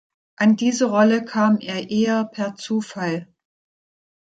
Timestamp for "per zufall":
2.25-3.27